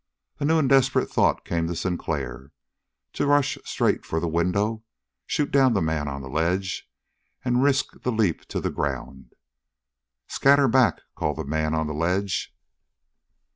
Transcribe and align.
A 0.39 0.45
new 0.45 0.57
and 0.57 0.67
desperate 0.67 1.11
thought 1.11 1.45
came 1.45 1.67
to 1.67 1.75
Sinclair 1.75 2.51
to 3.13 3.27
rush 3.27 3.59
straight 3.63 4.03
for 4.03 4.19
the 4.19 4.27
window, 4.27 4.83
shoot 5.27 5.51
down 5.51 5.73
the 5.73 5.79
man 5.83 6.07
on 6.07 6.23
the 6.23 6.27
ledge, 6.27 6.89
and 7.45 7.61
risk 7.61 8.01
the 8.01 8.11
leap 8.11 8.45
to 8.45 8.59
the 8.59 8.71
ground. 8.71 9.33
"Scatter 10.27 10.67
back!" 10.67 11.01
called 11.13 11.37
the 11.37 11.45
man 11.45 11.75
on 11.75 11.85
the 11.85 11.93
ledge. 11.93 12.51